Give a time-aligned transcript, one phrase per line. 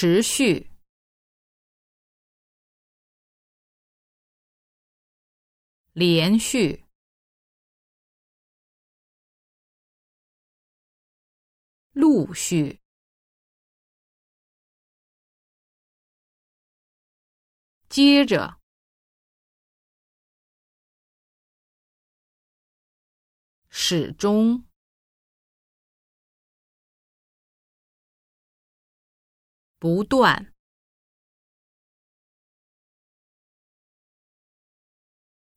[0.00, 0.70] 持续，
[5.92, 6.86] 连续，
[11.92, 12.80] 陆续，
[17.90, 18.58] 接着，
[23.68, 24.69] 始终。
[29.80, 30.52] 不断，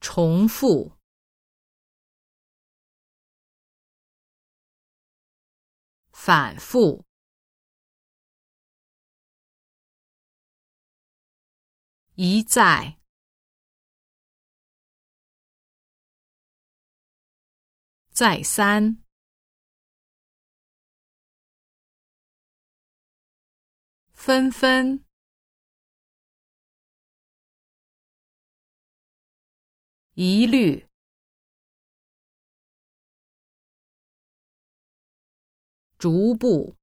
[0.00, 0.98] 重复，
[6.10, 7.04] 反复，
[12.16, 12.98] 一再，
[18.10, 19.07] 再三。
[24.28, 25.06] 纷纷，
[30.12, 30.86] 一律，
[35.96, 36.76] 逐步，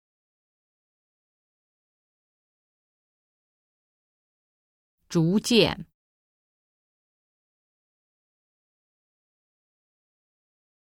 [5.07, 5.85] 逐渐，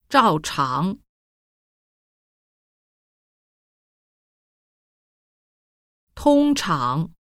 [0.08, 1.05] 照常。
[6.16, 7.12] 通常，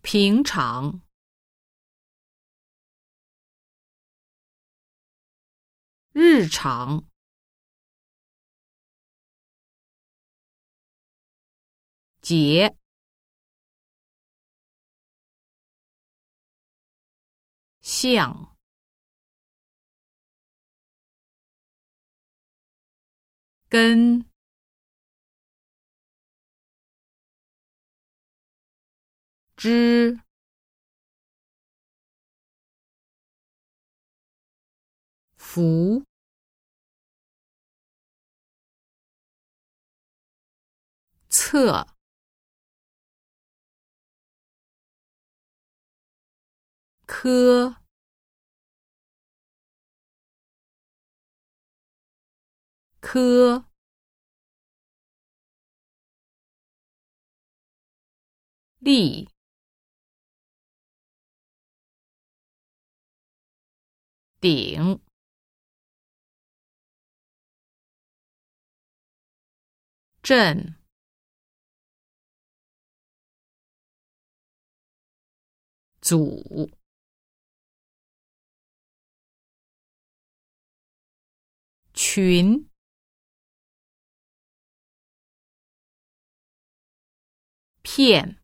[0.00, 1.02] 平常，
[6.12, 7.04] 日常，
[12.22, 12.74] 节，
[17.82, 18.49] 像。
[23.70, 24.24] 跟
[29.56, 30.18] 之
[35.36, 36.02] 福
[41.28, 41.86] 测
[47.06, 47.79] 科
[53.00, 53.64] 科。
[58.80, 59.28] 立
[64.40, 65.00] 顶。
[70.22, 70.74] 正
[76.00, 76.70] 组
[81.92, 82.69] 群。
[87.92, 88.38] 片，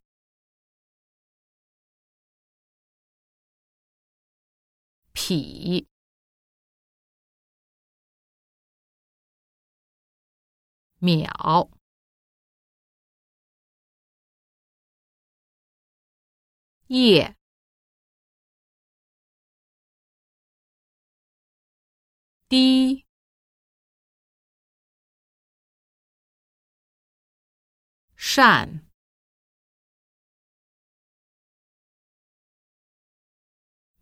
[5.12, 5.86] 匹，
[10.98, 11.70] 秒，
[16.88, 17.36] 叶，
[22.48, 23.06] 滴，
[28.16, 28.85] 扇。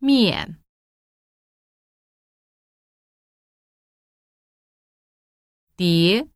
[0.05, 0.59] 面，
[5.77, 6.29] 叠，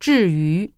[0.00, 0.77] 至于。